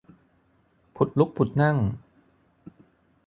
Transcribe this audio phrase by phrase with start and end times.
[0.95, 1.77] ผุดลุกผุดนั่ง